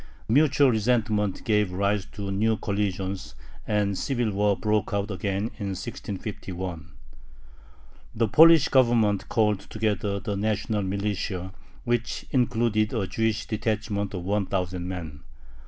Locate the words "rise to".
1.71-2.31